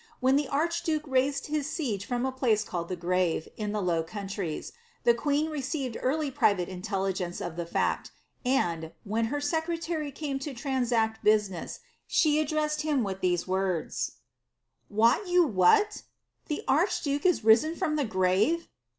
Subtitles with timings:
[0.19, 3.83] When the arch duke raised his siege from a place called the Grave, in the
[3.83, 4.71] Low Coun tries,
[5.03, 8.09] the queen received early private intelligence of the fact,
[8.43, 14.15] and, when her secretary came to transact business, she addressed him with these words:—^
[14.95, 16.01] Wot you what?
[16.47, 18.67] The archduke is risen from the grave."